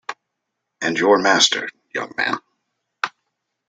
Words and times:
And 0.81 0.97
your 0.97 1.19
master, 1.19 1.69
young 1.93 2.11
man! 2.17 2.39